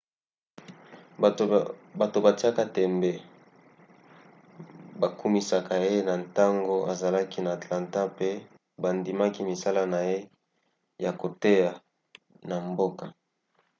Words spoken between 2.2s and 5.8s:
batiaka tembe bakumisaka